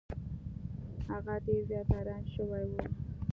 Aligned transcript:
هغه 1.11 1.35
ډیر 1.45 1.61
زیات 1.69 1.89
حیران 1.95 2.23
شوی 2.35 2.63
و. 2.69 2.73